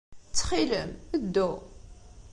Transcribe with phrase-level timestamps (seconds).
[0.29, 0.91] Ttxil-m,
[1.23, 1.49] ddu.